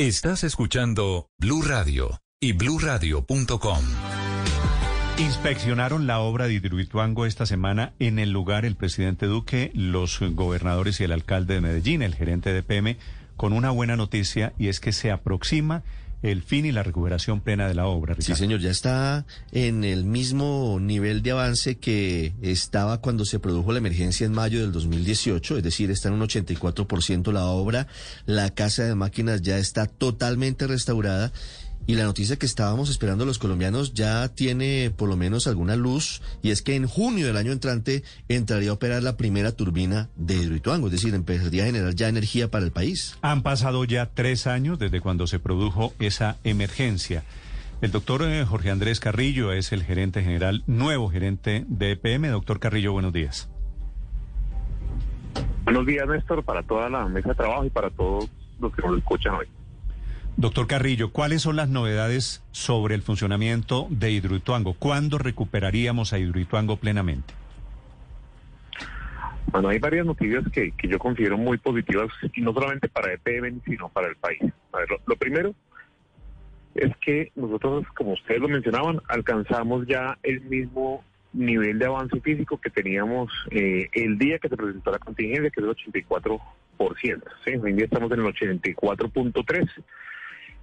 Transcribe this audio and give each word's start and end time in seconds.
Estás 0.00 0.44
escuchando 0.44 1.28
Blue 1.38 1.60
Radio 1.60 2.22
y 2.40 2.54
bluradio.com. 2.54 3.84
Inspeccionaron 5.18 6.06
la 6.06 6.20
obra 6.20 6.46
de 6.46 6.54
Hidroituango 6.54 7.26
esta 7.26 7.44
semana 7.44 7.92
en 7.98 8.18
el 8.18 8.30
lugar 8.30 8.64
el 8.64 8.76
presidente 8.76 9.26
Duque, 9.26 9.70
los 9.74 10.20
gobernadores 10.20 11.00
y 11.00 11.04
el 11.04 11.12
alcalde 11.12 11.52
de 11.52 11.60
Medellín, 11.60 12.00
el 12.00 12.14
gerente 12.14 12.50
de 12.50 12.62
PM, 12.62 12.96
con 13.36 13.52
una 13.52 13.68
buena 13.72 13.94
noticia 13.94 14.54
y 14.58 14.68
es 14.68 14.80
que 14.80 14.92
se 14.92 15.10
aproxima 15.10 15.82
el 16.22 16.42
fin 16.42 16.66
y 16.66 16.72
la 16.72 16.82
recuperación 16.82 17.40
plena 17.40 17.66
de 17.68 17.74
la 17.74 17.86
obra. 17.86 18.14
Sí, 18.18 18.34
señor, 18.34 18.60
ya 18.60 18.70
está 18.70 19.24
en 19.52 19.84
el 19.84 20.04
mismo 20.04 20.78
nivel 20.80 21.22
de 21.22 21.30
avance 21.30 21.78
que 21.78 22.34
estaba 22.42 23.00
cuando 23.00 23.24
se 23.24 23.38
produjo 23.38 23.72
la 23.72 23.78
emergencia 23.78 24.26
en 24.26 24.32
mayo 24.32 24.60
del 24.60 24.72
2018, 24.72 25.58
es 25.58 25.62
decir, 25.62 25.90
está 25.90 26.08
en 26.08 26.14
un 26.14 26.22
84% 26.22 27.32
la 27.32 27.46
obra, 27.46 27.86
la 28.26 28.50
casa 28.50 28.84
de 28.84 28.94
máquinas 28.94 29.42
ya 29.42 29.58
está 29.58 29.86
totalmente 29.86 30.66
restaurada 30.66 31.32
y 31.86 31.94
la 31.94 32.04
noticia 32.04 32.36
que 32.36 32.46
estábamos 32.46 32.90
esperando 32.90 33.26
los 33.26 33.38
colombianos 33.38 33.94
ya 33.94 34.28
tiene 34.28 34.92
por 34.96 35.08
lo 35.08 35.16
menos 35.16 35.46
alguna 35.46 35.76
luz 35.76 36.22
y 36.42 36.50
es 36.50 36.62
que 36.62 36.76
en 36.76 36.86
junio 36.86 37.26
del 37.26 37.36
año 37.36 37.52
entrante 37.52 38.04
entraría 38.28 38.70
a 38.70 38.74
operar 38.74 39.02
la 39.02 39.16
primera 39.16 39.52
turbina 39.52 40.08
de 40.16 40.36
Hidroituango, 40.36 40.86
es 40.86 40.92
decir, 40.92 41.14
empezaría 41.14 41.64
a 41.64 41.66
generar 41.66 41.94
ya 41.94 42.08
energía 42.08 42.50
para 42.50 42.64
el 42.64 42.72
país. 42.72 43.18
Han 43.22 43.42
pasado 43.42 43.84
ya 43.84 44.06
tres 44.06 44.46
años 44.46 44.78
desde 44.78 45.00
cuando 45.00 45.26
se 45.26 45.38
produjo 45.38 45.92
esa 45.98 46.36
emergencia. 46.44 47.24
El 47.80 47.92
doctor 47.92 48.22
eh, 48.22 48.44
Jorge 48.44 48.70
Andrés 48.70 49.00
Carrillo 49.00 49.52
es 49.52 49.72
el 49.72 49.82
gerente 49.82 50.22
general, 50.22 50.62
nuevo 50.66 51.08
gerente 51.08 51.64
de 51.66 51.92
EPM. 51.92 52.28
Doctor 52.28 52.60
Carrillo, 52.60 52.92
buenos 52.92 53.12
días. 53.12 53.48
Buenos 55.64 55.86
días, 55.86 56.06
Néstor, 56.06 56.44
para 56.44 56.62
toda 56.62 56.90
la 56.90 57.06
mesa 57.06 57.30
de 57.30 57.34
trabajo 57.36 57.64
y 57.64 57.70
para 57.70 57.88
todos 57.90 58.28
los 58.60 58.74
que 58.74 58.82
nos 58.82 58.98
escuchan 58.98 59.34
hoy. 59.34 59.46
Doctor 60.40 60.66
Carrillo, 60.66 61.12
¿cuáles 61.12 61.42
son 61.42 61.56
las 61.56 61.68
novedades 61.68 62.42
sobre 62.50 62.94
el 62.94 63.02
funcionamiento 63.02 63.86
de 63.90 64.10
Hidroituango? 64.10 64.72
¿Cuándo 64.72 65.18
recuperaríamos 65.18 66.14
a 66.14 66.18
Hidroituango 66.18 66.78
plenamente? 66.78 67.34
Bueno, 69.52 69.68
hay 69.68 69.78
varias 69.78 70.06
noticias 70.06 70.42
que, 70.50 70.72
yo 70.82 70.98
considero 70.98 71.36
muy 71.36 71.58
positivas, 71.58 72.08
y 72.32 72.40
no 72.40 72.54
solamente 72.54 72.88
para 72.88 73.12
EPM, 73.12 73.60
sino 73.66 73.90
para 73.90 74.08
el 74.08 74.16
país. 74.16 74.40
A 74.72 74.78
ver, 74.78 74.88
lo, 75.06 75.14
primero 75.16 75.54
es 76.74 76.96
que 77.04 77.32
nosotros, 77.36 77.84
como 77.94 78.12
ustedes 78.12 78.40
lo 78.40 78.48
mencionaban, 78.48 78.98
alcanzamos 79.08 79.86
ya 79.86 80.16
el 80.22 80.40
mismo 80.40 81.04
nivel 81.34 81.78
de 81.78 81.84
avance 81.84 82.18
físico 82.18 82.58
que 82.58 82.70
teníamos 82.70 83.30
eh, 83.50 83.90
el 83.92 84.16
día 84.16 84.38
que 84.38 84.48
se 84.48 84.56
presentó 84.56 84.90
la 84.90 85.00
contingencia, 85.00 85.50
que 85.50 85.60
es 85.60 85.66
el 85.66 85.92
84%. 85.92 86.40
¿sí? 87.44 87.50
Hoy 87.62 87.70
en 87.72 87.76
día 87.76 87.84
estamos 87.84 88.10
en 88.12 88.20
el 88.20 88.32
84.3%. 88.32 89.84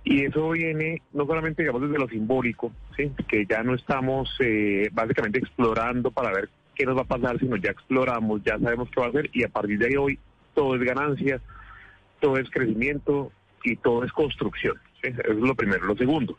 Y 0.10 0.24
eso 0.24 0.52
viene 0.52 1.02
no 1.12 1.26
solamente, 1.26 1.64
digamos, 1.64 1.82
desde 1.82 2.00
lo 2.00 2.08
simbólico, 2.08 2.72
¿sí? 2.96 3.12
que 3.28 3.46
ya 3.46 3.62
no 3.62 3.76
estamos 3.76 4.34
eh, 4.40 4.88
básicamente 4.94 5.40
explorando 5.40 6.12
para 6.12 6.32
ver 6.32 6.48
qué 6.74 6.86
nos 6.86 6.96
va 6.96 7.02
a 7.02 7.18
pasar, 7.18 7.38
sino 7.40 7.58
ya 7.58 7.72
exploramos, 7.72 8.42
ya 8.42 8.58
sabemos 8.58 8.90
qué 8.90 9.02
va 9.02 9.08
a 9.08 9.10
hacer 9.10 9.30
y 9.34 9.44
a 9.44 9.50
partir 9.50 9.78
de 9.78 9.98
hoy 9.98 10.18
todo 10.54 10.76
es 10.76 10.82
ganancia, 10.82 11.42
todo 12.22 12.38
es 12.38 12.50
crecimiento 12.50 13.34
y 13.66 13.76
todo 13.76 14.06
es 14.06 14.14
construcción. 14.14 14.78
Eso 15.02 15.22
es 15.24 15.36
lo 15.36 15.56
primero. 15.56 15.84
Lo 15.86 15.98
segundo, 15.98 16.38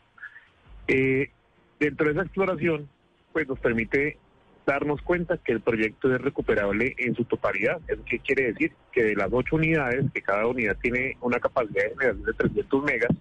eh, 0.87 1.29
dentro 1.79 2.07
de 2.07 2.13
esa 2.13 2.23
exploración, 2.23 2.89
pues 3.33 3.47
nos 3.47 3.59
permite 3.59 4.17
darnos 4.65 4.99
cuenta 5.03 5.37
que 5.37 5.51
el 5.51 5.61
proyecto 5.61 6.11
es 6.11 6.19
recuperable 6.19 6.95
en 6.97 7.13
su 7.13 7.23
totalidad. 7.23 7.79
¿Eso 7.87 8.01
qué 8.03 8.17
quiere 8.17 8.51
decir? 8.51 8.71
Que 8.91 9.03
de 9.03 9.15
las 9.15 9.29
ocho 9.31 9.57
unidades, 9.57 10.05
que 10.11 10.23
cada 10.23 10.47
unidad 10.47 10.75
tiene 10.81 11.17
una 11.21 11.39
capacidad 11.39 11.83
de 11.83 11.89
generación 11.91 12.25
de 12.25 12.33
300 12.33 12.83
megas, 12.83 13.11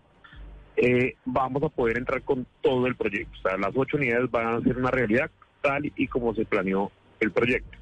eh, 0.81 1.17
vamos 1.25 1.63
a 1.65 1.69
poder 1.69 1.99
entrar 1.99 2.23
con 2.23 2.47
todo 2.63 2.87
el 2.87 2.95
proyecto. 2.95 3.37
O 3.39 3.43
sea, 3.43 3.59
las 3.59 3.73
ocho 3.75 3.97
unidades 3.97 4.31
van 4.31 4.55
a 4.55 4.61
ser 4.61 4.79
una 4.79 4.91
realidad 4.91 5.31
tal 5.61 5.93
y 5.97 6.07
como 6.07 6.35
se 6.35 6.45
planeó 6.45 6.93
el 7.19 7.33
proyecto. 7.33 7.77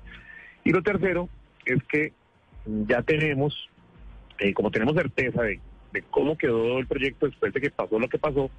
Y 0.64 0.70
lo 0.70 0.82
tercero 0.82 1.28
es 1.66 1.82
que 1.84 2.12
ya 2.64 3.02
tenemos, 3.02 3.68
eh, 4.38 4.54
como 4.54 4.70
tenemos 4.70 4.94
certeza 4.94 5.42
de, 5.42 5.60
cómo 6.10 6.38
quedó 6.38 6.78
el 6.78 6.86
proyecto 6.86 7.26
después 7.26 7.52
de 7.52 7.60
que 7.60 7.70
pasó 7.70 7.98
lo 7.98 8.08
que 8.08 8.18
pasó, 8.18 8.50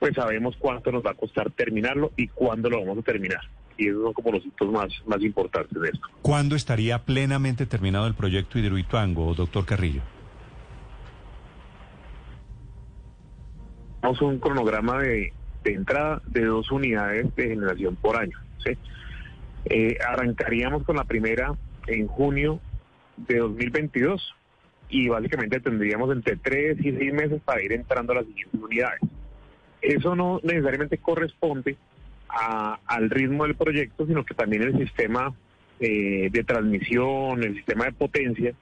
pues 0.00 0.14
sabemos 0.14 0.56
cuánto 0.58 0.90
nos 0.90 1.04
va 1.04 1.12
a 1.12 1.14
costar 1.14 1.50
terminarlo 1.52 2.12
y 2.16 2.26
cuándo 2.28 2.68
lo 2.68 2.80
vamos 2.80 2.98
a 2.98 3.02
terminar. 3.02 3.40
Y 3.76 3.88
esos 3.88 4.02
son 4.02 4.12
como 4.12 4.32
los 4.32 4.44
hitos 4.44 4.72
más, 4.72 4.92
más 5.06 5.22
importantes 5.22 5.80
de 5.80 5.88
esto. 5.88 6.06
¿Cuándo 6.22 6.56
estaría 6.56 6.98
plenamente 7.04 7.64
terminado 7.64 8.08
el 8.08 8.14
proyecto 8.14 8.58
Hidroituango, 8.58 9.34
doctor 9.34 9.64
Carrillo? 9.64 10.02
Un 14.20 14.38
cronograma 14.38 15.02
de, 15.02 15.32
entrada 15.64 16.22
de 16.26 16.44
dos 16.44 16.70
unidades 16.70 17.34
de 17.36 17.48
generación 17.48 17.96
por 17.96 18.16
año. 18.16 18.38
Eh, 19.64 19.98
arrancaríamos 20.06 20.84
con 20.84 20.96
la 20.96 21.04
primera 21.04 21.54
en 21.86 22.06
junio 22.06 22.60
de 23.16 23.38
2022 23.38 24.34
y 24.88 25.08
básicamente 25.08 25.60
tendríamos 25.60 26.10
entre 26.14 26.36
tres 26.36 26.78
y 26.80 26.92
seis 26.92 27.12
meses 27.12 27.42
para 27.44 27.62
ir 27.62 27.72
entrando 27.72 28.12
a 28.12 28.16
las 28.16 28.26
siguientes 28.26 28.60
unidades. 28.60 29.00
Eso 29.82 30.16
no 30.16 30.40
necesariamente 30.42 30.98
corresponde 30.98 31.76
al 32.28 33.10
ritmo 33.10 33.44
del 33.44 33.56
proyecto, 33.56 34.06
sino 34.06 34.24
que 34.24 34.34
también 34.34 34.62
el 34.62 34.78
sistema 34.78 35.34
eh, 35.80 36.28
de 36.30 36.44
transmisión, 36.44 37.42
el 37.42 37.54
sistema 37.56 37.86
de 37.86 37.92
potencia, 37.92 38.54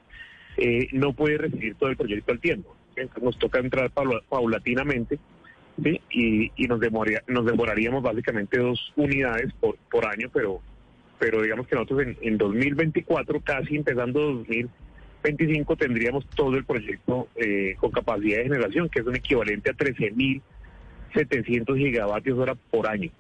eh, 0.57 0.89
no 0.93 1.13
puede 1.13 1.39
recibir 1.39 1.75
todo 1.75 1.91
el 1.91 1.97
proyecto 1.97 2.33
al 2.33 2.41
tiempo. 2.41 2.77
Nos 3.21 3.39
toca 3.39 3.59
entrar 3.59 3.91
paulatinamente 3.91 5.19
y, 6.11 6.51
nos, 6.67 6.81
demoraría, 6.81 7.23
nos 7.27 7.45
demoraríamos 7.45 8.03
básicamente 8.03 8.59
dos 8.59 8.93
unidades 8.97 9.53
por, 9.61 9.77
por 9.91 10.07
año, 10.07 10.31
pero, 10.33 10.63
pero 11.19 11.43
digamos 11.43 11.67
que 11.67 11.75
nosotros 11.75 12.01
en, 12.03 12.17
en 12.23 12.39
2024, 12.39 13.41
casi 13.41 13.77
empezando 13.77 14.21
2025, 14.21 15.77
tendríamos 15.77 16.27
todo 16.31 16.57
el 16.57 16.65
proyecto 16.65 17.29
eh, 17.37 17.77
con 17.79 17.91
capacidad 17.91 18.39
de 18.39 18.45
generación, 18.45 18.89
que 18.89 19.01
es 19.01 19.07
un 19.07 19.17
equivalente 19.17 19.69
a 19.71 19.75
13.700 19.75 21.77
gigavatios 21.77 22.39
hora 22.39 22.55
por 22.55 22.87
año. 22.87 23.11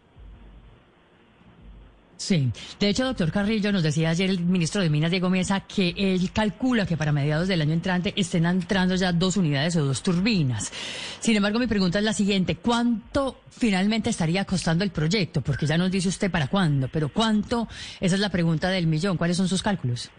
Sí, 2.16 2.50
de 2.80 2.88
hecho, 2.88 3.04
doctor 3.04 3.30
Carrillo, 3.30 3.70
nos 3.72 3.82
decía 3.82 4.08
ayer 4.08 4.30
el 4.30 4.40
ministro 4.40 4.80
de 4.80 4.88
Minas, 4.88 5.10
Diego 5.10 5.28
Mesa, 5.28 5.60
que 5.60 5.92
él 5.96 6.30
calcula 6.32 6.86
que 6.86 6.96
para 6.96 7.12
mediados 7.12 7.46
del 7.46 7.60
año 7.60 7.74
entrante 7.74 8.14
estén 8.16 8.46
entrando 8.46 8.94
ya 8.94 9.12
dos 9.12 9.36
unidades 9.36 9.76
o 9.76 9.84
dos 9.84 10.02
turbinas. 10.02 10.72
Sin 11.20 11.36
embargo, 11.36 11.58
mi 11.58 11.66
pregunta 11.66 11.98
es 11.98 12.04
la 12.04 12.14
siguiente, 12.14 12.56
¿cuánto 12.56 13.42
finalmente 13.50 14.08
estaría 14.08 14.46
costando 14.46 14.82
el 14.82 14.92
proyecto? 14.92 15.42
Porque 15.42 15.66
ya 15.66 15.76
nos 15.76 15.90
dice 15.90 16.08
usted 16.08 16.30
para 16.30 16.48
cuándo, 16.48 16.88
pero 16.88 17.10
¿cuánto? 17.10 17.68
Esa 18.00 18.14
es 18.14 18.20
la 18.20 18.30
pregunta 18.30 18.70
del 18.70 18.86
millón. 18.86 19.18
¿Cuáles 19.18 19.36
son 19.36 19.48
sus 19.48 19.62
cálculos? 19.62 20.10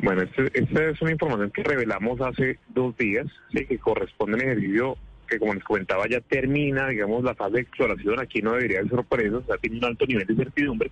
Bueno, 0.00 0.22
esta 0.22 0.42
este 0.54 0.90
es 0.90 1.02
una 1.02 1.12
información 1.12 1.50
que 1.52 1.62
revelamos 1.62 2.20
hace 2.20 2.58
dos 2.68 2.96
días, 2.96 3.26
¿sí? 3.52 3.64
que 3.66 3.78
corresponde 3.78 4.38
al 4.38 4.42
ejercicio 4.42 4.96
que 5.28 5.38
como 5.38 5.54
les 5.54 5.64
comentaba 5.64 6.08
ya 6.08 6.20
termina, 6.20 6.88
digamos, 6.88 7.22
la 7.22 7.34
fase 7.34 7.54
de 7.54 7.60
exploración, 7.60 8.18
aquí 8.18 8.42
no 8.42 8.52
debería 8.52 8.82
ser 8.82 9.04
por 9.04 9.20
eso, 9.20 9.38
o 9.38 9.44
sea, 9.44 9.56
tiene 9.58 9.78
un 9.78 9.84
alto 9.84 10.06
nivel 10.06 10.26
de 10.26 10.36
certidumbre, 10.36 10.90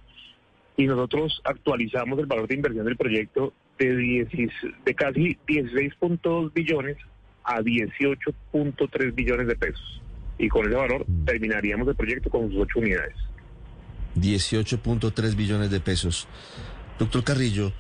y 0.77 0.87
nosotros 0.87 1.41
actualizamos 1.45 2.19
el 2.19 2.27
valor 2.27 2.47
de 2.47 2.55
inversión 2.55 2.85
del 2.85 2.97
proyecto 2.97 3.53
de, 3.79 4.55
de 4.85 4.95
casi 4.95 5.37
16.2 5.49 6.53
billones 6.53 6.97
a 7.45 7.61
18.3 7.61 9.15
billones 9.15 9.47
de 9.47 9.57
pesos. 9.57 10.03
Y 10.39 10.49
con 10.49 10.67
ese 10.67 10.75
valor 10.75 11.05
mm. 11.09 11.25
terminaríamos 11.25 11.89
el 11.89 11.95
proyecto 11.95 12.29
con 12.29 12.51
sus 12.51 12.61
ocho 12.61 12.81
unidades. 12.81 13.15
18.3 14.17 15.35
billones 15.35 15.71
de 15.71 15.81
pesos. 15.81 16.29
Doctor 16.99 17.25
Carrillo, 17.25 17.73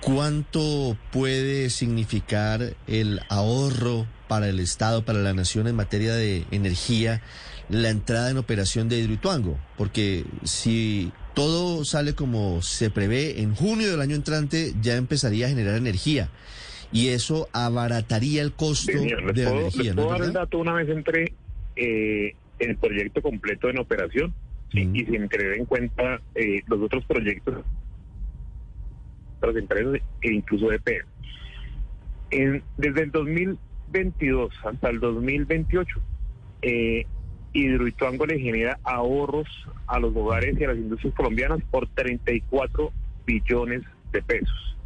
¿cuánto 0.00 0.96
puede 1.12 1.70
significar 1.70 2.74
el 2.86 3.20
ahorro 3.28 4.06
para 4.28 4.48
el 4.48 4.60
Estado, 4.60 5.04
para 5.04 5.20
la 5.20 5.32
nación 5.32 5.66
en 5.66 5.76
materia 5.76 6.14
de 6.14 6.44
energía, 6.50 7.22
la 7.68 7.90
entrada 7.90 8.30
en 8.30 8.38
operación 8.38 8.88
de 8.88 8.98
Hidroituango? 8.98 9.58
Porque 9.76 10.24
si 10.44 11.12
todo 11.34 11.84
sale 11.84 12.14
como 12.14 12.62
se 12.62 12.90
prevé, 12.90 13.42
en 13.42 13.54
junio 13.54 13.90
del 13.90 14.00
año 14.00 14.16
entrante 14.16 14.72
ya 14.80 14.96
empezaría 14.96 15.46
a 15.46 15.48
generar 15.50 15.76
energía. 15.76 16.30
Y 16.92 17.08
eso 17.08 17.48
abarataría 17.52 18.42
el 18.42 18.52
costo 18.52 18.92
de 18.92 19.10
la 19.10 19.50
energía. 19.50 19.82
Les 19.82 19.94
puedo 19.94 20.10
dar 20.10 20.22
el 20.22 20.32
dato 20.32 20.58
una 20.58 20.72
vez 20.72 20.88
entre 20.88 21.34
eh, 21.76 22.34
el 22.58 22.76
proyecto 22.76 23.20
completo 23.20 23.68
en 23.68 23.78
operación 23.78 24.32
y 24.72 25.04
sin 25.04 25.28
tener 25.28 25.54
en 25.54 25.64
cuenta 25.66 26.20
eh, 26.34 26.62
los 26.66 26.80
otros 26.80 27.04
proyectos, 27.04 27.64
otras 29.38 29.56
empresas 29.56 30.00
e 30.22 30.32
incluso 30.32 30.72
EPE. 30.72 31.02
En, 32.30 32.62
desde 32.76 33.02
el 33.02 33.10
2000 33.10 33.58
2022 33.86 34.52
hasta 34.64 34.90
el 34.90 35.00
2028, 35.00 36.00
eh, 36.62 37.06
Hidroituango 37.52 38.26
le 38.26 38.38
genera 38.38 38.78
ahorros 38.84 39.48
a 39.86 39.98
los 39.98 40.14
hogares 40.14 40.60
y 40.60 40.64
a 40.64 40.68
las 40.68 40.76
industrias 40.76 41.14
colombianas 41.14 41.60
por 41.70 41.88
34 41.88 42.92
billones 43.26 43.82
de 44.12 44.22
pesos. 44.22 44.76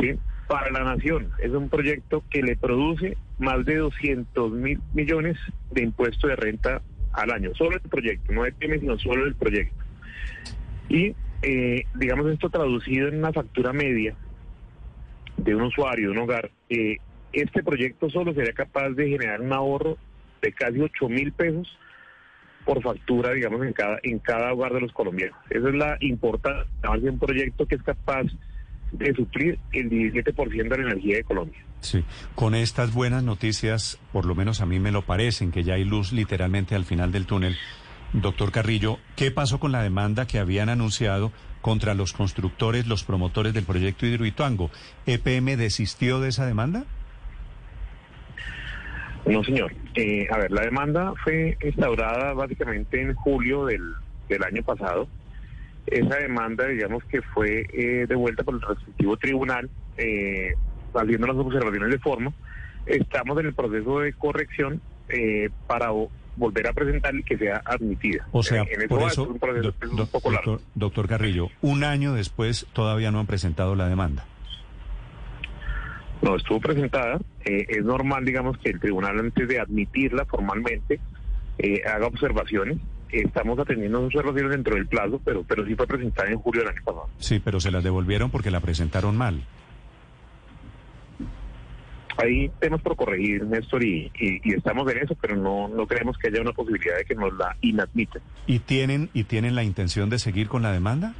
¿sí? 0.00 0.18
para 0.46 0.70
la 0.70 0.84
nación. 0.84 1.30
Es 1.38 1.50
un 1.52 1.68
proyecto 1.68 2.22
que 2.30 2.42
le 2.42 2.56
produce 2.56 3.16
más 3.38 3.64
de 3.64 3.76
200 3.76 4.52
mil 4.52 4.80
millones 4.92 5.36
de 5.70 5.82
impuestos 5.82 6.30
de 6.30 6.36
renta 6.36 6.82
al 7.12 7.30
año. 7.30 7.50
Solo 7.54 7.76
el 7.76 7.88
proyecto, 7.88 8.32
no 8.32 8.44
el 8.44 8.54
PM, 8.54 8.78
sino 8.78 8.98
solo 8.98 9.26
el 9.26 9.34
proyecto. 9.34 9.76
Y 10.88 11.14
eh, 11.42 11.84
digamos 11.94 12.30
esto 12.30 12.50
traducido 12.50 13.08
en 13.08 13.18
una 13.18 13.32
factura 13.32 13.72
media 13.72 14.14
de 15.36 15.54
un 15.54 15.62
usuario, 15.62 16.10
de 16.10 16.12
un 16.12 16.18
hogar, 16.18 16.50
eh, 16.68 16.98
este 17.34 17.62
proyecto 17.62 18.10
solo 18.10 18.32
sería 18.34 18.52
capaz 18.52 18.90
de 18.90 19.08
generar 19.08 19.40
un 19.40 19.52
ahorro 19.52 19.98
de 20.42 20.52
casi 20.52 20.80
8 20.80 21.08
mil 21.08 21.32
pesos 21.32 21.78
por 22.64 22.82
factura, 22.82 23.32
digamos, 23.32 23.64
en 23.64 23.72
cada, 23.72 23.98
en 24.02 24.18
cada 24.18 24.52
hogar 24.52 24.72
de 24.72 24.80
los 24.80 24.92
colombianos. 24.92 25.36
Esa 25.50 25.68
es 25.68 25.74
la 25.74 25.96
importancia 26.00 26.66
de 27.00 27.10
un 27.10 27.18
proyecto 27.18 27.66
que 27.66 27.74
es 27.74 27.82
capaz 27.82 28.24
de 28.92 29.14
suplir 29.14 29.58
el 29.72 29.90
17% 29.90 30.68
de 30.68 30.78
la 30.78 30.90
energía 30.92 31.16
de 31.16 31.24
Colombia. 31.24 31.58
Sí, 31.80 32.04
con 32.34 32.54
estas 32.54 32.94
buenas 32.94 33.22
noticias, 33.22 33.98
por 34.12 34.24
lo 34.24 34.34
menos 34.34 34.60
a 34.60 34.66
mí 34.66 34.78
me 34.80 34.92
lo 34.92 35.02
parecen, 35.02 35.50
que 35.50 35.64
ya 35.64 35.74
hay 35.74 35.84
luz 35.84 36.12
literalmente 36.12 36.74
al 36.74 36.84
final 36.84 37.12
del 37.12 37.26
túnel. 37.26 37.56
Doctor 38.14 38.52
Carrillo, 38.52 38.98
¿qué 39.16 39.30
pasó 39.30 39.58
con 39.58 39.72
la 39.72 39.82
demanda 39.82 40.26
que 40.26 40.38
habían 40.38 40.68
anunciado 40.68 41.32
contra 41.60 41.94
los 41.94 42.12
constructores, 42.12 42.86
los 42.86 43.02
promotores 43.02 43.52
del 43.52 43.64
proyecto 43.64 44.06
Hidroituango? 44.06 44.70
¿EPM 45.06 45.56
desistió 45.56 46.20
de 46.20 46.28
esa 46.28 46.46
demanda? 46.46 46.84
No, 49.26 49.42
señor. 49.44 49.72
Eh, 49.94 50.26
a 50.30 50.38
ver, 50.38 50.50
la 50.50 50.62
demanda 50.62 51.12
fue 51.22 51.56
instaurada 51.64 52.34
básicamente 52.34 53.00
en 53.00 53.14
julio 53.14 53.64
del, 53.66 53.80
del 54.28 54.42
año 54.44 54.62
pasado. 54.62 55.08
Esa 55.86 56.16
demanda, 56.16 56.66
digamos 56.66 57.04
que 57.04 57.20
fue 57.22 57.66
eh, 57.72 58.06
devuelta 58.08 58.42
por 58.42 58.54
el 58.54 58.60
respectivo 58.62 59.16
tribunal, 59.16 59.68
eh, 59.98 60.54
haciendo 60.94 61.26
las 61.26 61.36
observaciones 61.36 61.90
de 61.90 61.98
forma. 61.98 62.32
Estamos 62.86 63.38
en 63.40 63.46
el 63.46 63.54
proceso 63.54 64.00
de 64.00 64.12
corrección 64.14 64.80
eh, 65.08 65.48
para 65.66 65.90
volver 66.36 66.66
a 66.68 66.72
presentar 66.72 67.14
y 67.14 67.22
que 67.22 67.38
sea 67.38 67.62
admitida. 67.64 68.26
O 68.32 68.42
sea, 68.42 68.62
en 68.68 68.88
por 68.88 69.02
eso 69.02 69.22
es 69.24 69.28
un 69.28 69.38
proceso 69.38 69.62
doc- 69.68 69.78
que 69.78 69.86
es 69.86 69.90
un 69.92 69.96
doc- 69.98 70.10
poco 70.10 70.30
largo. 70.30 70.50
doctor, 70.52 70.68
doctor 70.74 71.08
Carrillo, 71.08 71.48
un 71.62 71.84
año 71.84 72.12
después 72.14 72.66
todavía 72.72 73.10
no 73.10 73.20
han 73.20 73.26
presentado 73.26 73.74
la 73.74 73.88
demanda. 73.88 74.26
No, 76.24 76.36
estuvo 76.36 76.58
presentada. 76.60 77.18
Eh, 77.44 77.66
es 77.68 77.84
normal, 77.84 78.24
digamos, 78.24 78.56
que 78.58 78.70
el 78.70 78.80
tribunal 78.80 79.18
antes 79.20 79.46
de 79.46 79.60
admitirla 79.60 80.24
formalmente 80.24 80.98
eh, 81.58 81.82
haga 81.86 82.06
observaciones. 82.06 82.78
Estamos 83.10 83.58
atendiendo 83.58 83.98
esas 84.00 84.14
observaciones 84.16 84.50
dentro 84.52 84.74
del 84.74 84.86
plazo, 84.86 85.20
pero, 85.24 85.44
pero 85.44 85.66
sí 85.66 85.74
fue 85.74 85.86
presentada 85.86 86.30
en 86.30 86.38
julio 86.38 86.62
del 86.62 86.70
año 86.70 86.82
pasado. 86.84 87.08
Sí, 87.18 87.40
pero 87.44 87.60
se 87.60 87.70
las 87.70 87.84
devolvieron 87.84 88.30
porque 88.30 88.50
la 88.50 88.60
presentaron 88.60 89.16
mal. 89.16 89.42
Hay 92.16 92.48
temas 92.60 92.80
por 92.80 92.94
corregir, 92.94 93.44
Néstor, 93.44 93.82
y, 93.82 94.10
y- 94.18 94.40
y 94.44 94.54
estamos 94.54 94.90
en 94.92 94.98
eso, 94.98 95.16
pero 95.20 95.34
no, 95.36 95.66
no 95.68 95.84
creemos 95.86 96.16
que 96.16 96.28
haya 96.28 96.40
una 96.40 96.52
posibilidad 96.52 96.96
de 96.96 97.04
que 97.04 97.14
nos 97.16 97.32
la 97.36 97.56
inadmiten. 97.60 98.22
¿Y 98.46 98.60
tienen, 98.60 99.10
¿Y 99.12 99.24
tienen 99.24 99.56
la 99.56 99.64
intención 99.64 100.10
de 100.10 100.20
seguir 100.20 100.46
con 100.48 100.62
la 100.62 100.70
demanda? 100.70 101.12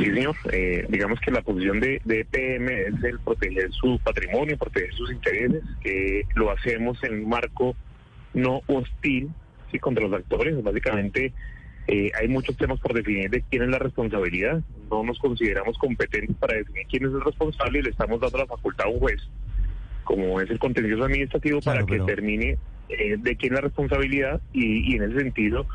Sí, 0.00 0.14
señor. 0.14 0.36
Eh, 0.52 0.86
digamos 0.88 1.20
que 1.20 1.30
la 1.30 1.42
posición 1.42 1.80
de, 1.80 2.00
de 2.04 2.20
EPM 2.20 2.68
es 2.68 3.04
el 3.04 3.18
proteger 3.20 3.70
su 3.72 3.98
patrimonio, 4.02 4.56
proteger 4.56 4.92
sus 4.94 5.12
intereses. 5.12 5.62
que 5.82 6.24
lo 6.34 6.50
hacemos 6.50 7.02
en 7.04 7.24
un 7.24 7.28
marco 7.28 7.76
no 8.32 8.62
hostil 8.66 9.30
sí, 9.70 9.78
contra 9.78 10.04
los 10.06 10.12
actores. 10.12 10.62
Básicamente, 10.62 11.32
eh, 11.86 12.10
hay 12.18 12.28
muchos 12.28 12.56
temas 12.56 12.78
por 12.80 12.94
definir 12.94 13.30
de 13.30 13.42
quién 13.42 13.62
es 13.62 13.68
la 13.68 13.78
responsabilidad. 13.78 14.62
No 14.90 15.02
nos 15.02 15.18
consideramos 15.18 15.76
competentes 15.78 16.36
para 16.36 16.56
definir 16.56 16.86
quién 16.88 17.04
es 17.04 17.12
el 17.12 17.20
responsable 17.20 17.78
y 17.78 17.82
le 17.82 17.90
estamos 17.90 18.20
dando 18.20 18.38
la 18.38 18.46
facultad 18.46 18.86
a 18.86 18.90
un 18.90 19.00
juez, 19.00 19.20
como 20.04 20.40
es 20.40 20.50
el 20.50 20.58
contencioso 20.58 21.04
administrativo, 21.04 21.60
Claro, 21.60 21.80
para 21.80 21.86
que 21.86 21.98
determine 22.00 22.58
eh, 22.88 23.16
de 23.18 23.36
quién 23.36 23.52
es 23.52 23.56
la 23.56 23.62
responsabilidad 23.62 24.40
y, 24.52 24.92
y 24.92 24.96
en 24.96 25.02
ese 25.04 25.20
sentido, 25.20 25.66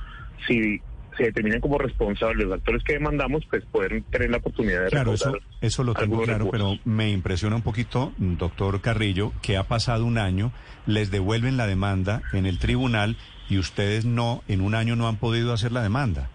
si 0.48 0.82
se 1.18 1.24
determinan 1.24 1.62
como 1.62 1.78
responsables 1.78 2.46
los 2.46 2.54
actores 2.54 2.84
que 2.84 2.94
demandamos, 2.94 3.46
pues 3.50 3.64
pueden 3.72 4.04
tener 4.04 4.30
la 4.30 4.38
oportunidad 4.38 4.84
de 4.84 4.90
Claro, 4.90 5.14
eso, 5.14 5.38
eso 5.62 5.84
lo 5.84 5.94
tengo 5.94 6.22
claro, 6.24 6.50
pero 6.52 6.78
me 6.84 7.10
impresiona 7.10 7.56
un 7.56 7.62
poquito, 7.62 8.14
doctor 8.18 8.82
Carrillo, 8.82 9.32
que 9.42 9.58
ha 9.58 9.64
pasado 9.64 10.06
un 10.06 10.18
año, 10.18 10.52
les 10.86 11.12
devuelven 11.12 11.58
la 11.58 11.68
demanda 11.68 12.22
en 12.34 12.46
el 12.46 12.60
tribunal 12.60 13.18
y 13.50 13.58
ustedes 13.58 14.06
no, 14.06 14.44
en 14.48 14.62
un 14.62 14.76
año 14.76 14.96
no 14.96 15.08
han 15.08 15.18
podido 15.18 15.54
hacer 15.54 15.72
la 15.72 15.84
demanda. 15.84 16.30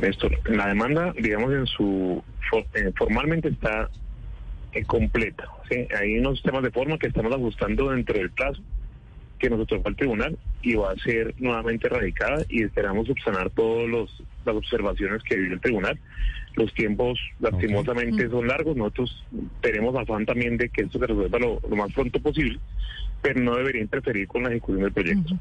Néstor, 0.00 0.38
la 0.48 0.68
demanda, 0.68 1.12
digamos, 1.18 1.52
en 1.52 1.66
su 1.66 2.22
eh, 2.74 2.92
formalmente 2.96 3.48
está 3.48 3.88
eh, 4.72 4.84
completa. 4.84 5.48
¿sí? 5.70 5.86
Hay 5.98 6.18
unos 6.18 6.42
temas 6.42 6.62
de 6.62 6.70
forma 6.70 6.98
que 6.98 7.08
estamos 7.08 7.32
ajustando 7.32 7.90
dentro 7.90 8.18
del 8.18 8.30
plazo 8.30 8.62
que 9.42 9.50
nos 9.50 9.60
otorgó 9.60 9.88
el 9.88 9.96
tribunal 9.96 10.38
y 10.62 10.76
va 10.76 10.92
a 10.92 10.96
ser 10.98 11.34
nuevamente 11.38 11.88
radicada 11.88 12.44
y 12.48 12.62
esperamos 12.62 13.08
subsanar 13.08 13.50
todas 13.50 13.90
las 14.46 14.54
observaciones 14.54 15.20
que 15.24 15.36
dio 15.36 15.52
el 15.52 15.60
tribunal. 15.60 15.98
Los 16.54 16.72
tiempos 16.74 17.18
lastimosamente 17.40 18.28
son 18.28 18.46
largos, 18.46 18.76
nosotros 18.76 19.24
tenemos 19.60 19.96
afán 19.96 20.26
también 20.26 20.56
de 20.58 20.68
que 20.68 20.82
esto 20.82 21.00
se 21.00 21.08
resuelva 21.08 21.40
lo, 21.40 21.60
lo 21.68 21.74
más 21.74 21.92
pronto 21.92 22.20
posible, 22.20 22.60
pero 23.20 23.40
no 23.40 23.56
debería 23.56 23.82
interferir 23.82 24.28
con 24.28 24.44
la 24.44 24.50
ejecución 24.50 24.84
del 24.84 24.92
proyecto. 24.92 25.36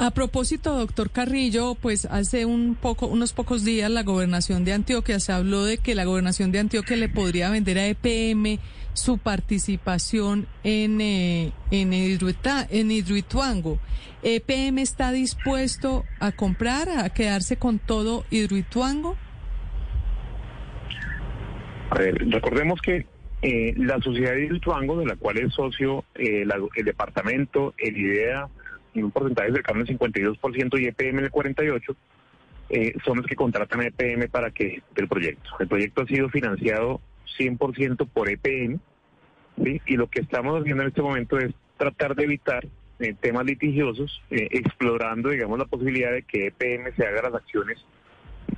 A 0.00 0.12
propósito, 0.12 0.76
doctor 0.78 1.10
Carrillo, 1.10 1.74
pues 1.74 2.04
hace 2.04 2.44
un 2.46 2.76
poco, 2.76 3.08
unos 3.08 3.32
pocos 3.32 3.64
días 3.64 3.90
la 3.90 4.04
gobernación 4.04 4.64
de 4.64 4.72
Antioquia 4.72 5.18
se 5.18 5.32
habló 5.32 5.64
de 5.64 5.78
que 5.78 5.96
la 5.96 6.04
gobernación 6.04 6.52
de 6.52 6.60
Antioquia 6.60 6.96
le 6.96 7.08
podría 7.08 7.50
vender 7.50 7.78
a 7.78 7.86
EPM 7.88 8.60
su 8.92 9.18
participación 9.18 10.46
en, 10.62 11.00
eh, 11.00 11.52
en, 11.72 11.92
Hidroita- 11.92 12.68
en 12.70 12.92
Hidroituango. 12.92 13.80
¿EPM 14.22 14.78
está 14.82 15.10
dispuesto 15.10 16.04
a 16.20 16.30
comprar, 16.30 16.88
a 16.88 17.10
quedarse 17.10 17.56
con 17.56 17.80
todo 17.80 18.24
Hidroituango? 18.30 19.16
A 21.90 21.98
ver, 21.98 22.14
recordemos 22.30 22.80
que 22.82 23.04
eh, 23.42 23.74
la 23.76 23.98
sociedad 24.00 24.32
de 24.32 24.44
Hidroituango, 24.44 24.98
de 25.00 25.06
la 25.06 25.16
cual 25.16 25.38
es 25.38 25.52
socio 25.54 26.04
eh, 26.14 26.44
la- 26.44 26.56
el 26.76 26.84
departamento, 26.84 27.74
el 27.78 27.96
IDEA, 27.96 28.48
en 28.94 29.04
un 29.04 29.10
porcentaje 29.10 29.52
cercano 29.52 29.80
al 29.80 29.86
52% 29.86 30.80
y 30.80 30.86
EPM 30.86 31.18
en 31.18 31.24
el 31.24 31.30
48%, 31.30 31.96
eh, 32.70 32.94
son 33.04 33.18
los 33.18 33.26
que 33.26 33.36
contratan 33.36 33.80
a 33.80 33.86
EPM 33.86 34.28
para 34.28 34.50
que 34.50 34.82
el 34.96 35.08
proyecto. 35.08 35.50
El 35.58 35.68
proyecto 35.68 36.02
ha 36.02 36.06
sido 36.06 36.28
financiado 36.28 37.00
100% 37.38 38.08
por 38.08 38.28
EPM, 38.28 38.78
¿sí? 39.62 39.80
y 39.86 39.96
lo 39.96 40.08
que 40.08 40.20
estamos 40.20 40.60
haciendo 40.60 40.82
en 40.82 40.88
este 40.88 41.02
momento 41.02 41.38
es 41.38 41.54
tratar 41.76 42.14
de 42.14 42.24
evitar 42.24 42.66
eh, 43.00 43.14
temas 43.18 43.46
litigiosos, 43.46 44.20
eh, 44.30 44.48
explorando, 44.50 45.30
digamos, 45.30 45.58
la 45.58 45.66
posibilidad 45.66 46.12
de 46.12 46.22
que 46.22 46.48
EPM 46.48 46.92
se 46.96 47.06
haga 47.06 47.22
las 47.22 47.34
acciones 47.34 47.84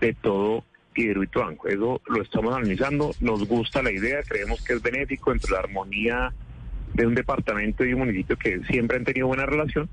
de 0.01 0.15
todo 0.15 0.65
Hidroituango. 0.95 1.69
Eso 1.69 2.01
lo 2.07 2.23
estamos 2.23 2.55
analizando, 2.55 3.13
nos 3.21 3.47
gusta 3.47 3.83
la 3.83 3.93
idea, 3.93 4.23
creemos 4.23 4.63
que 4.65 4.75
es 4.75 4.83
benéfico 4.83 5.33
entre 5.33 5.53
la 5.53 5.61
armonía 5.61 6.33
de 6.95 7.07
un 7.07 7.15
departamento 7.15 7.85
y 7.85 7.93
un 7.93 8.01
municipio 8.01 8.37
que 8.37 8.61
siempre 8.65 8.97
han 8.97 9.05
tenido 9.05 9.27
buena 9.27 9.47
relación. 9.47 9.89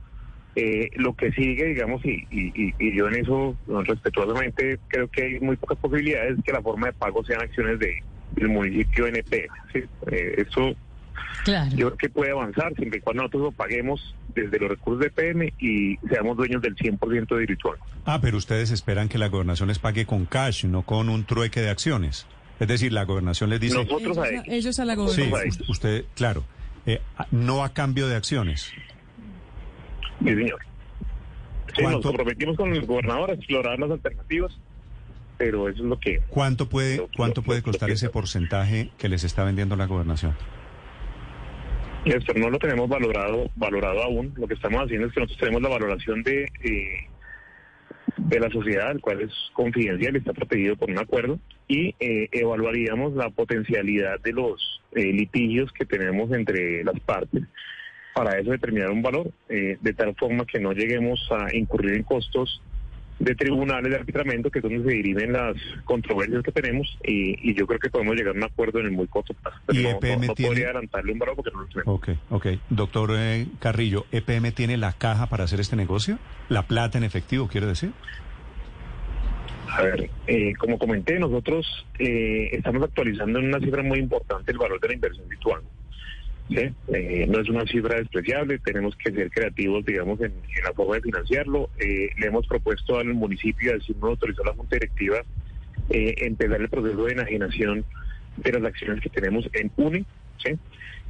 Eh, 0.56 0.90
lo 0.96 1.14
que 1.14 1.32
sigue, 1.34 1.66
digamos, 1.66 2.04
y, 2.04 2.26
y, 2.32 2.52
y- 2.56 2.74
y 2.80 2.98
yo 2.98 3.08
en 3.08 3.16
eso 3.18 3.56
respetuosamente 3.68 4.80
creo 4.88 5.08
que 5.08 5.24
hay 5.24 5.40
muy 5.40 5.56
pocas 5.56 5.78
posibilidades 5.78 6.38
que 6.44 6.52
la 6.52 6.62
forma 6.62 6.88
de 6.88 6.94
pago 6.94 7.24
sean 7.24 7.42
acciones 7.42 7.78
de, 7.80 7.94
del 8.32 8.50
municipio 8.50 9.08
NP. 9.08 9.48
¿sí? 9.74 9.80
Eh, 10.12 10.46
eso 10.48 10.76
Claro. 11.44 11.70
yo 11.76 11.88
creo 11.88 11.98
que 11.98 12.10
puede 12.10 12.32
avanzar 12.32 12.74
siempre 12.76 13.00
y 13.00 13.02
cuando 13.02 13.24
nosotros 13.24 13.44
lo 13.44 13.52
paguemos 13.52 14.16
desde 14.36 14.60
los 14.60 14.70
recursos 14.70 15.02
de 15.04 15.10
PM 15.12 15.54
y 15.60 15.98
seamos 16.10 16.36
dueños 16.38 16.62
del 16.62 16.76
100% 16.76 17.36
de 17.36 17.44
Hidroituango. 17.44 17.86
Ah, 18.06 18.20
pero 18.22 18.38
ustedes 18.38 18.72
esperan 18.72 19.10
que 19.10 19.18
la 19.18 19.28
gobernación 19.28 19.68
les 19.68 19.80
pague 19.80 20.06
con 20.06 20.26
cash, 20.26 20.66
no 20.66 20.82
con 20.84 21.10
un 21.10 21.26
trueque 21.26 21.62
de 21.62 21.70
acciones. 21.70 22.26
Es 22.60 22.68
decir, 22.68 22.92
la 22.92 23.04
gobernación 23.06 23.50
les 23.52 23.60
dice... 23.60 23.76
Nosotros 23.76 24.02
ellos, 24.02 24.18
a 24.18 24.28
ellos. 24.30 24.44
ellos 24.48 24.80
a 24.80 24.86
la 24.86 24.94
Sí, 24.94 25.00
gobernación. 25.00 25.50
Us- 25.62 25.70
usted, 25.70 26.06
claro, 26.16 26.44
eh, 26.88 27.00
no 27.32 27.64
a 27.64 27.74
cambio 27.74 28.08
de 28.08 28.16
acciones. 28.16 28.74
Sí, 30.20 30.30
señor. 30.30 30.60
Sí, 31.76 31.84
nos 31.84 32.02
comprometimos 32.04 32.56
con 32.58 32.74
el 32.74 32.86
gobernador 32.86 33.30
a 33.32 33.34
explorar 33.34 33.78
las 33.80 33.92
alternativas, 33.92 34.58
pero 35.38 35.70
eso 35.70 35.84
es 35.84 35.86
lo 35.90 36.00
que... 36.00 36.22
¿Cuánto 36.30 36.68
puede, 36.70 36.98
Lo- 36.98 37.10
cuánto 37.16 37.42
lo- 37.42 37.46
puede 37.46 37.62
costar 37.62 37.90
ese 37.92 38.10
porcentaje 38.10 38.90
que 38.98 39.10
les 39.10 39.24
está 39.24 39.44
vendiendo 39.44 39.76
la 39.76 39.86
gobernación? 39.86 40.36
No 42.36 42.50
lo 42.50 42.58
tenemos 42.58 42.88
valorado 42.88 43.50
valorado 43.56 44.02
aún. 44.02 44.34
Lo 44.38 44.48
que 44.48 44.54
estamos 44.54 44.82
haciendo 44.82 45.08
es 45.08 45.14
que 45.14 45.20
nosotros 45.20 45.40
tenemos 45.40 45.62
la 45.62 45.70
valoración 45.70 46.24
de 46.24 46.44
eh, 46.64 47.08
de 48.16 48.40
la 48.40 48.50
sociedad, 48.50 48.92
el 48.92 49.02
cual 49.02 49.22
es 49.22 49.32
confidencial 49.54 50.16
y 50.16 50.20
está 50.20 50.32
protegido 50.34 50.76
por 50.78 50.90
un 50.90 50.98
acuerdo, 51.00 51.40
y 51.68 51.94
eh, 52.00 52.30
evaluaríamos 52.32 53.14
la 53.14 53.30
potencialidad 53.30 54.20
de 54.22 54.32
los 54.32 54.82
eh, 54.94 55.04
litigios 55.12 55.72
que 55.74 55.86
tenemos 55.86 56.32
entre 56.32 56.84
las 56.86 57.00
partes 57.02 57.44
para 58.18 58.40
eso 58.40 58.52
determinar 58.52 58.90
un 58.92 59.02
valor, 59.02 59.32
eh, 59.50 59.78
de 59.80 59.94
tal 59.94 60.16
forma 60.16 60.46
que 60.46 60.60
no 60.60 60.74
lleguemos 60.74 61.20
a 61.32 61.56
incurrir 61.56 61.96
en 61.96 62.04
costos 62.04 62.62
de 63.20 63.36
tribunales 63.36 63.90
de 63.90 63.98
arbitramiento, 63.98 64.52
que 64.52 64.60
es 64.60 64.64
donde 64.64 64.84
se 64.84 64.96
dirimen 64.96 65.34
las 65.34 65.56
controversias 65.86 66.44
que 66.44 66.52
tenemos, 66.52 66.98
y, 67.04 67.54
yo 67.54 67.66
creo 67.66 67.80
que 67.80 67.90
podemos 67.90 68.16
llegar 68.16 68.36
a 68.36 68.38
un 68.38 68.44
acuerdo 68.44 68.80
en 68.80 68.86
el 68.86 68.92
muy 68.92 69.08
corto 69.08 69.34
plazo. 69.34 69.58
¿Y 69.72 69.86
EPM 69.86 70.28
no, 70.28 70.34
tiene... 70.34 70.50
podría 70.50 70.66
adelantarle 70.68 71.14
un 71.14 71.20
valor 71.20 71.36
porque 71.36 71.52
no 71.52 71.62
lo 71.62 71.68
tenemos. 71.68 71.96
Ok, 71.96 72.10
ok. 72.30 72.48
Doctor 72.70 73.12
eh, 73.18 73.48
Carrillo, 73.60 74.06
¿EPM 74.12 74.52
tiene 74.52 74.78
la 74.78 74.94
caja 74.94 75.28
para 75.28 75.46
hacer 75.46 75.60
este 75.60 75.76
negocio? 75.76 76.20
¿La 76.50 76.68
plata 76.68 76.98
en 76.98 77.04
efectivo, 77.04 77.48
quiere 77.48 77.66
decir? 77.66 77.92
A 79.70 79.82
ver, 79.82 80.10
eh, 80.28 80.54
como 80.56 80.78
comenté, 80.78 81.20
nosotros 81.20 81.66
eh, 82.00 82.50
estamos 82.52 82.84
actualizando 82.84 83.40
en 83.40 83.48
una 83.48 83.60
cifra 83.60 83.84
muy 83.84 84.00
importante 84.00 84.52
el 84.52 84.58
valor 84.58 84.80
de 84.80 84.88
la 84.90 84.94
inversión 84.94 85.28
virtual. 85.28 85.62
Eh, 86.50 87.26
no 87.28 87.40
es 87.40 87.50
una 87.50 87.66
cifra 87.66 87.98
despreciable, 87.98 88.60
tenemos 88.60 88.96
que 88.96 89.12
ser 89.12 89.30
creativos, 89.30 89.86
digamos, 89.86 90.20
en, 90.22 90.34
la 90.64 90.74
forma 90.74 90.96
de 90.96 91.02
financiarlo. 91.02 91.70
le 91.80 92.28
hemos 92.28 92.48
propuesto 92.48 92.98
al 92.98 93.14
municipio, 93.14 93.76
así 93.76 93.94
nos 93.94 94.12
autorizó 94.12 94.44
la 94.44 94.54
Junta 94.54 94.76
Directiva, 94.76 95.18
empezar 95.90 96.62
el 96.62 96.70
proceso 96.70 97.06
de 97.06 97.14
enajenación 97.14 97.86
de 98.38 98.52
las 98.54 98.64
acciones 98.64 99.02
que 99.02 99.10
tenemos 99.10 99.50
en 99.54 99.72
UNI. 99.76 100.06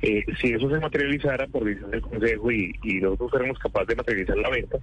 si 0.01 0.53
eso 0.53 0.69
se 0.69 0.79
materializara 0.79 1.47
por 1.47 1.65
decisión 1.65 1.91
del 1.91 2.01
Consejo 2.01 2.51
y, 2.51 2.73
nosotros 3.01 3.31
fuéramos 3.31 3.59
capaces 3.59 3.89
de 3.89 3.95
materializar 3.95 4.37
la 4.37 4.49
venta, 4.49 4.79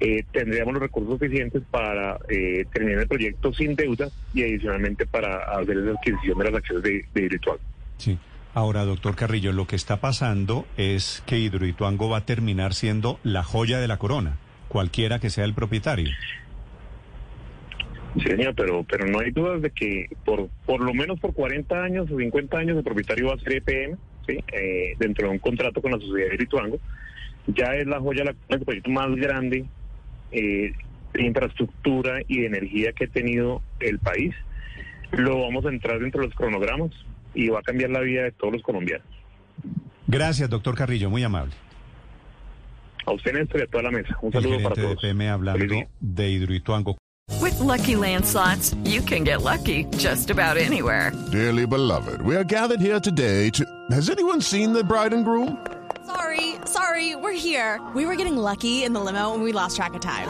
eh, 0.00 0.24
tendríamos 0.32 0.72
los 0.72 0.82
recursos 0.82 1.18
suficientes 1.18 1.62
para 1.70 2.18
eh, 2.30 2.64
terminar 2.72 3.02
el 3.02 3.08
proyecto 3.08 3.52
sin 3.52 3.76
deuda 3.76 4.08
y 4.32 4.42
adicionalmente 4.42 5.06
para 5.06 5.40
hacer 5.58 5.76
la 5.76 5.92
adquisición 5.92 6.38
de 6.38 6.44
las 6.44 6.54
acciones 6.54 6.82
de, 6.82 7.04
de 7.12 7.40
Sí. 7.98 8.18
Ahora, 8.52 8.84
doctor 8.84 9.14
Carrillo, 9.14 9.52
lo 9.52 9.66
que 9.66 9.76
está 9.76 10.00
pasando 10.00 10.66
es 10.76 11.22
que 11.24 11.38
Hidroituango 11.38 12.08
va 12.08 12.18
a 12.18 12.26
terminar 12.26 12.74
siendo 12.74 13.20
la 13.22 13.44
joya 13.44 13.78
de 13.78 13.86
la 13.86 13.98
corona, 13.98 14.38
cualquiera 14.68 15.20
que 15.20 15.30
sea 15.30 15.44
el 15.44 15.54
propietario. 15.54 16.08
Sí, 18.14 18.22
señor, 18.22 18.54
pero, 18.56 18.82
pero 18.82 19.06
no 19.06 19.20
hay 19.20 19.30
dudas 19.30 19.62
de 19.62 19.70
que 19.70 20.08
por, 20.24 20.48
por 20.66 20.80
lo 20.80 20.92
menos 20.92 21.20
por 21.20 21.32
40 21.32 21.80
años 21.80 22.10
o 22.10 22.18
50 22.18 22.58
años 22.58 22.76
el 22.76 22.82
propietario 22.82 23.28
va 23.28 23.34
a 23.34 23.38
ser 23.38 23.54
EPM, 23.58 23.96
¿sí? 24.26 24.42
Eh, 24.52 24.96
dentro 24.98 25.28
de 25.28 25.34
un 25.34 25.38
contrato 25.38 25.80
con 25.80 25.92
la 25.92 26.00
sociedad 26.00 26.28
de 26.28 26.34
Hidroituango. 26.34 26.80
Ya 27.46 27.76
es 27.76 27.86
la 27.86 28.00
joya, 28.00 28.24
la, 28.24 28.34
el 28.48 28.64
proyecto 28.64 28.90
más 28.90 29.14
grande 29.14 29.64
eh, 30.32 30.72
de 31.12 31.22
infraestructura 31.22 32.20
y 32.26 32.40
de 32.40 32.46
energía 32.46 32.92
que 32.92 33.04
ha 33.04 33.08
tenido 33.08 33.62
el 33.78 34.00
país, 34.00 34.34
lo 35.12 35.42
vamos 35.42 35.64
a 35.66 35.68
entrar 35.68 36.00
dentro 36.00 36.20
de 36.20 36.26
los 36.28 36.36
cronogramas 36.36 36.90
y 37.34 37.48
va 37.48 37.60
a 37.60 37.62
cambiar 37.62 37.90
la 37.90 38.00
vida 38.00 38.22
de 38.24 38.32
todos 38.32 38.54
los 38.54 38.62
colombianos. 38.62 39.06
Gracias, 40.06 40.48
doctor 40.50 40.74
Carrillo, 40.74 41.08
muy 41.10 41.22
amable. 41.22 41.52
A 43.06 43.12
usted, 43.12 43.32
Néstor, 43.32 43.60
y 43.60 43.62
a 43.62 43.66
toda 43.66 43.84
la 43.84 43.90
mesa. 43.90 44.16
Un 44.20 44.32
saludo 44.32 44.62
para 44.62 44.74
todos. 44.74 44.90
De 44.90 44.96
PM 44.96 45.28
hablando 45.28 45.74
de 46.00 46.28
Hidroituango. 46.28 46.96
With 47.40 47.58
lucky 47.60 47.94
landslots, 47.94 48.74
you 48.84 49.00
can 49.02 49.24
get 49.24 49.42
lucky 49.42 49.84
just 49.96 50.30
about 50.30 50.56
anywhere. 50.56 51.12
Dearly 51.30 51.64
beloved, 51.66 52.20
we 52.22 52.36
are 52.36 52.44
gathered 52.44 52.80
here 52.80 53.00
today 53.00 53.50
to. 53.50 53.64
Has 53.90 54.10
anyone 54.10 54.40
seen 54.40 54.72
the 54.72 54.84
bride 54.84 55.14
and 55.14 55.24
groom? 55.24 55.56
Sorry, 56.06 56.56
sorry, 56.64 57.14
we're 57.14 57.32
here. 57.32 57.80
We 57.94 58.04
were 58.04 58.16
getting 58.16 58.36
lucky 58.36 58.82
in 58.84 58.92
the 58.92 59.00
limo 59.00 59.32
and 59.32 59.42
we 59.42 59.52
lost 59.52 59.76
track 59.76 59.94
of 59.94 60.00
time. 60.00 60.28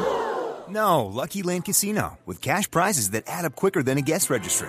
No, 0.68 1.06
Lucky 1.06 1.42
Land 1.42 1.64
Casino, 1.64 2.18
with 2.26 2.40
cash 2.40 2.70
prizes 2.70 3.10
that 3.10 3.24
add 3.26 3.44
up 3.44 3.56
quicker 3.56 3.82
than 3.82 3.98
a 3.98 4.02
guest 4.02 4.30
registry. 4.30 4.68